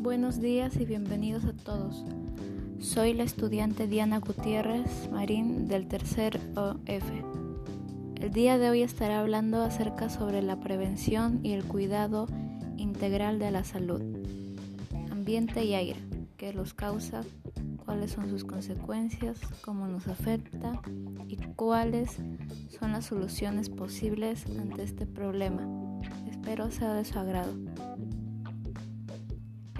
Buenos 0.00 0.40
días 0.40 0.76
y 0.76 0.84
bienvenidos 0.84 1.44
a 1.44 1.52
todos. 1.52 2.04
Soy 2.78 3.14
la 3.14 3.24
estudiante 3.24 3.88
Diana 3.88 4.20
Gutiérrez 4.20 5.10
Marín 5.10 5.66
del 5.66 5.88
tercer 5.88 6.40
OF. 6.54 7.10
El 8.14 8.32
día 8.32 8.58
de 8.58 8.70
hoy 8.70 8.82
estaré 8.82 9.14
hablando 9.14 9.60
acerca 9.60 10.08
sobre 10.08 10.40
la 10.40 10.60
prevención 10.60 11.40
y 11.42 11.50
el 11.50 11.64
cuidado 11.64 12.28
integral 12.76 13.40
de 13.40 13.50
la 13.50 13.64
salud, 13.64 14.00
ambiente 15.10 15.64
y 15.64 15.74
aire, 15.74 15.98
qué 16.36 16.52
los 16.52 16.74
causa, 16.74 17.22
cuáles 17.84 18.12
son 18.12 18.30
sus 18.30 18.44
consecuencias, 18.44 19.40
cómo 19.62 19.88
nos 19.88 20.06
afecta 20.06 20.80
y 21.26 21.38
cuáles 21.56 22.18
son 22.78 22.92
las 22.92 23.06
soluciones 23.06 23.68
posibles 23.68 24.46
ante 24.60 24.84
este 24.84 25.06
problema. 25.06 25.66
Espero 26.30 26.70
sea 26.70 26.94
de 26.94 27.04
su 27.04 27.18
agrado. 27.18 27.52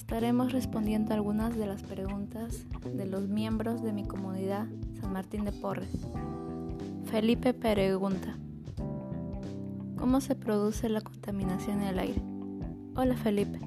Estaremos 0.00 0.50
respondiendo 0.50 1.12
algunas 1.12 1.56
de 1.56 1.66
las 1.66 1.82
preguntas 1.82 2.64
de 2.82 3.04
los 3.04 3.28
miembros 3.28 3.82
de 3.82 3.92
mi 3.92 4.04
comunidad 4.04 4.66
San 4.98 5.12
Martín 5.12 5.44
de 5.44 5.52
Porres. 5.52 5.90
Felipe 7.04 7.52
pregunta, 7.52 8.34
¿cómo 9.96 10.22
se 10.22 10.34
produce 10.34 10.88
la 10.88 11.02
contaminación 11.02 11.82
en 11.82 11.88
el 11.88 11.98
aire? 11.98 12.22
Hola 12.96 13.14
Felipe, 13.14 13.60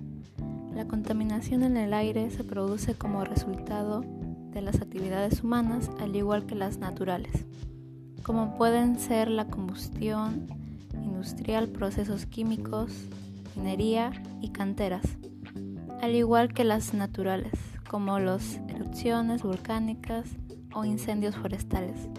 la 0.74 0.86
contaminación 0.86 1.62
en 1.64 1.78
el 1.78 1.94
aire 1.94 2.30
se 2.32 2.44
produce 2.44 2.96
como 2.96 3.24
resultado 3.24 4.04
de 4.52 4.62
las 4.62 4.82
actividades 4.82 5.44
humanas 5.44 5.92
al 6.02 6.16
igual 6.16 6.48
que 6.48 6.56
las 6.56 6.78
naturales, 6.80 7.46
como 8.24 8.58
pueden 8.58 9.00
ser 9.00 9.30
la 9.30 9.48
combustión 9.48 10.48
industrial, 10.96 11.70
procesos 11.70 12.26
químicos, 12.26 12.92
minería 13.56 14.12
y 14.42 14.50
canteras 14.50 15.06
al 16.04 16.16
igual 16.16 16.54
que 16.54 16.66
las 16.66 16.94
naturales, 16.94 17.54
como 17.90 18.20
las 18.20 18.60
erupciones 18.68 19.42
volcánicas 19.42 20.28
o 20.74 20.84
incendios 20.84 21.34
forestales. 21.34 22.10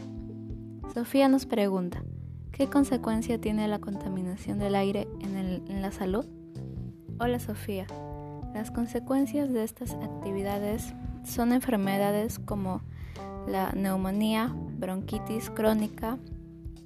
Sofía 0.95 1.29
nos 1.29 1.45
pregunta, 1.45 2.03
¿qué 2.51 2.67
consecuencia 2.69 3.39
tiene 3.39 3.69
la 3.69 3.81
contaminación 3.81 4.59
del 4.59 4.75
aire 4.75 5.07
en, 5.21 5.83
la 5.83 5.93
salud? 5.93 6.25
Hola 7.21 7.39
Sofía, 7.39 7.87
las 8.55 8.71
consecuencias 8.71 9.53
de 9.53 9.65
estas 9.65 9.93
actividades 9.93 10.95
son 11.23 11.53
enfermedades 11.53 12.39
como 12.39 12.81
la 13.47 13.73
neumonía, 13.73 14.51
bronquitis 14.79 15.51
crónica, 15.51 16.17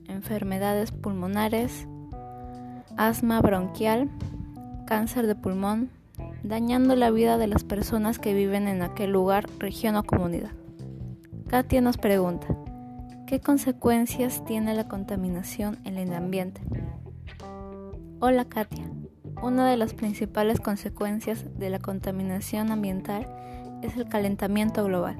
enfermedades 0.09 0.91
pulmonares, 0.91 1.87
asma 2.97 3.41
bronquial, 3.41 4.11
cáncer 4.85 5.29
de 5.29 5.37
pulmón, 5.37 5.91
dañando 6.43 6.95
la 6.97 7.11
vida 7.11 7.39
de 7.39 7.47
las 7.47 7.65
personas 7.65 8.19
que 8.19 8.35
viven 8.35 8.69
en 8.69 8.83
aquel 8.83 9.11
lugar, 9.11 9.47
región 9.59 9.97
o 9.97 10.05
comunidad. 10.05 10.53
Katia 11.49 11.81
nos 11.81 11.97
pregunta, 11.97 12.47
¿qué 13.27 13.41
consecuencias 13.41 14.45
tiene 14.45 14.75
la 14.75 14.87
contaminación 14.89 15.79
en 15.85 15.97
el 15.97 16.13
ambiente? 16.13 16.61
Hola 18.21 18.45
Katia, 18.45 18.85
una 19.43 19.69
de 19.69 19.77
las 19.77 19.95
principales 19.95 20.61
consecuencias 20.61 21.45
de 21.59 21.71
la 21.71 21.79
contaminación 21.79 22.71
ambiental 22.71 23.27
es 23.83 23.97
el 23.97 24.09
calentamiento 24.09 24.85
global, 24.85 25.17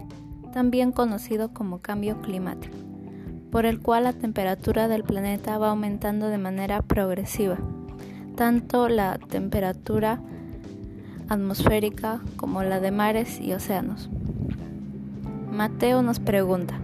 también 0.53 0.93
conocido 0.93 1.53
como 1.53 1.81
cambio 1.81 2.21
climático, 2.21 2.77
por 3.51 3.67
el 3.67 3.81
cual 3.81 4.05
la 4.05 4.13
temperatura 4.13 4.89
del 4.89 5.05
planeta 5.05 5.59
va 5.59 5.71
aumentando 5.71 6.29
de 6.29 6.39
manera 6.39 6.83
progresiva. 6.83 7.59
Tanto 8.37 8.89
la 8.89 9.19
temperatura 9.19 10.21
atmosférica 11.29 12.21
como 12.37 12.63
la 12.63 12.81
de 12.81 12.91
mares 12.91 13.41
y 13.41 13.53
océanos. 13.53 14.09
Mateo 15.51 16.03
nos 16.03 16.21
pregunta, 16.21 16.79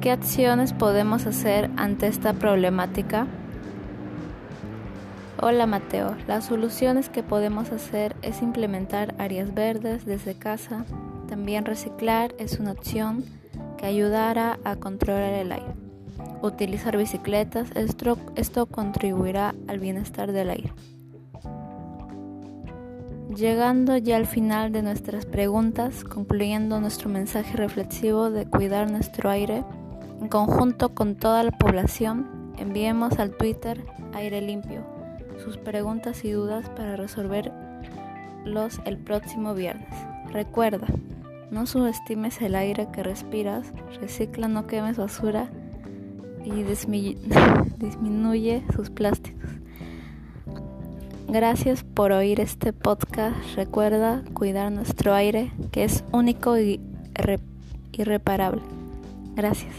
¿qué 0.00 0.10
acciones 0.10 0.72
podemos 0.72 1.26
hacer 1.26 1.70
ante 1.76 2.06
esta 2.06 2.34
problemática? 2.34 3.26
Hola 5.40 5.66
Mateo, 5.66 6.16
las 6.26 6.46
soluciones 6.46 7.08
que 7.08 7.22
podemos 7.22 7.72
hacer 7.72 8.14
es 8.22 8.40
implementar 8.40 9.14
áreas 9.18 9.54
verdes 9.54 10.04
desde 10.04 10.34
casa, 10.34 10.84
también 11.28 11.64
reciclar 11.64 12.34
es 12.38 12.58
una 12.60 12.72
opción 12.72 13.24
que 13.76 13.86
ayudará 13.86 14.58
a 14.64 14.76
controlar 14.76 15.32
el 15.32 15.52
aire. 15.52 15.74
Utilizar 16.42 16.96
bicicletas, 16.96 17.70
esto, 17.74 18.18
esto 18.36 18.66
contribuirá 18.66 19.54
al 19.66 19.80
bienestar 19.80 20.32
del 20.32 20.50
aire. 20.50 20.72
Llegando 23.32 23.96
ya 23.96 24.16
al 24.16 24.26
final 24.26 24.70
de 24.72 24.82
nuestras 24.82 25.24
preguntas, 25.24 26.04
concluyendo 26.04 26.80
nuestro 26.80 27.08
mensaje 27.08 27.56
reflexivo 27.56 28.30
de 28.30 28.46
cuidar 28.46 28.90
nuestro 28.90 29.30
aire, 29.30 29.64
en 30.20 30.28
conjunto 30.28 30.94
con 30.94 31.16
toda 31.16 31.42
la 31.42 31.50
población, 31.50 32.52
enviemos 32.58 33.18
al 33.18 33.36
Twitter 33.36 33.84
Aire 34.12 34.40
Limpio 34.40 34.94
sus 35.42 35.56
preguntas 35.56 36.24
y 36.24 36.30
dudas 36.30 36.68
para 36.70 36.96
resolverlos 36.96 38.80
el 38.84 38.98
próximo 38.98 39.54
viernes. 39.54 39.88
Recuerda, 40.30 40.86
no 41.50 41.66
subestimes 41.66 42.40
el 42.42 42.54
aire 42.54 42.88
que 42.92 43.02
respiras, 43.02 43.72
recicla, 44.00 44.48
no 44.48 44.66
quemes 44.66 44.96
basura 44.96 45.50
y 46.44 46.62
disminuye 47.78 48.62
sus 48.74 48.90
plásticos. 48.90 49.50
Gracias 51.28 51.82
por 51.82 52.12
oír 52.12 52.40
este 52.40 52.72
podcast. 52.72 53.36
Recuerda 53.56 54.22
cuidar 54.34 54.70
nuestro 54.70 55.14
aire, 55.14 55.50
que 55.72 55.84
es 55.84 56.04
único 56.12 56.58
y 56.58 56.80
irreparable. 57.92 58.62
Gracias. 59.34 59.74